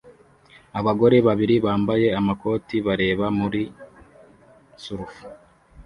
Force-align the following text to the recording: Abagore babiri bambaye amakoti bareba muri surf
Abagore 0.79 1.17
babiri 1.27 1.55
bambaye 1.65 2.07
amakoti 2.19 2.75
bareba 2.87 3.25
muri 3.39 3.61
surf 4.83 5.13